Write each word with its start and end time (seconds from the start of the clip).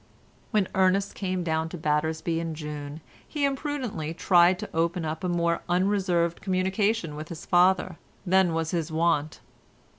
When 0.49 0.67
Ernest 0.73 1.13
came 1.13 1.43
down 1.43 1.69
to 1.69 1.77
Battersby 1.77 2.39
in 2.39 2.55
June, 2.55 3.01
he 3.27 3.45
imprudently 3.45 4.15
tried 4.15 4.57
to 4.57 4.75
open 4.75 5.05
up 5.05 5.23
a 5.23 5.29
more 5.29 5.61
unreserved 5.69 6.41
communication 6.41 7.15
with 7.15 7.29
his 7.29 7.45
father 7.45 7.99
than 8.25 8.55
was 8.55 8.71
his 8.71 8.91
wont. 8.91 9.41